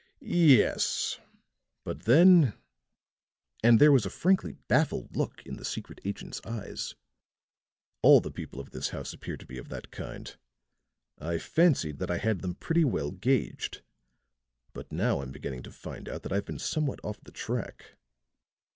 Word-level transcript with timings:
"Yes; 0.19 1.19
but 1.83 2.05
then," 2.05 2.55
and 3.63 3.77
there 3.79 3.91
was 3.91 4.03
a 4.03 4.09
frankly 4.09 4.53
baffled 4.67 5.15
look 5.15 5.45
in 5.45 5.57
the 5.57 5.63
secret 5.63 6.01
agent's 6.03 6.41
eyes, 6.43 6.95
"all 8.01 8.19
the 8.19 8.31
people 8.31 8.59
in 8.61 8.67
this 8.71 8.89
house 8.89 9.13
appear 9.13 9.37
to 9.37 9.45
be 9.45 9.59
of 9.59 9.69
that 9.69 9.91
kind. 9.91 10.37
I 11.19 11.37
fancied 11.37 11.99
that 11.99 12.09
I 12.09 12.17
had 12.17 12.41
them 12.41 12.55
pretty 12.55 12.83
well 12.83 13.11
gauged; 13.11 13.83
but 14.73 14.91
now 14.91 15.21
I'm 15.21 15.31
beginning 15.31 15.61
to 15.61 15.71
find 15.71 16.09
out 16.09 16.23
that 16.23 16.33
I've 16.33 16.45
been 16.45 16.57
somewhat 16.57 16.99
off 17.03 17.21
the 17.21 17.31
track." 17.31 17.95